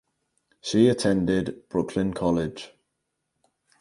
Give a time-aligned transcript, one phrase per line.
[0.61, 2.73] She attended Brooklyn College.